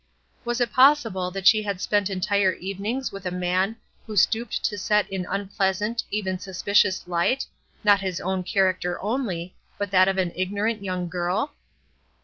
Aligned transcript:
Was 0.43 0.59
it 0.59 0.73
possible 0.73 1.29
that 1.29 1.45
she 1.45 1.61
had 1.61 1.79
spent 1.79 2.09
entire 2.09 2.53
evenings 2.53 3.11
with 3.11 3.27
a 3.27 3.29
man 3.29 3.75
who 4.07 4.17
stooped 4.17 4.63
to 4.63 4.75
set 4.75 5.07
in 5.11 5.27
unpleasant, 5.29 6.01
even 6.09 6.39
suspicious 6.39 7.07
light, 7.07 7.45
not 7.83 8.01
his 8.01 8.19
own 8.19 8.41
character 8.41 8.99
only, 8.99 9.53
but 9.77 9.91
that 9.91 10.07
of 10.07 10.17
an 10.17 10.31
ignorant 10.35 10.83
young 10.83 11.07
girl? 11.07 11.53